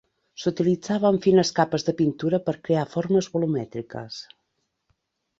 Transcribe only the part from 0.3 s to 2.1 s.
S'utilitzaven fines capes de